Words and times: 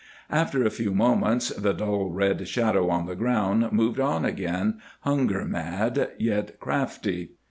After 0.31 0.63
a 0.65 0.71
few 0.71 0.95
moments 0.95 1.49
the 1.49 1.73
dull 1.75 2.09
red 2.09 2.47
shadow 2.47 2.89
on 2.89 3.05
the 3.05 3.15
ground 3.15 3.71
moved 3.71 3.99
on 3.99 4.25
again, 4.25 4.79
hunger 5.01 5.45
mad, 5.45 6.13
yet 6.17 6.59
crafty. 6.59 7.33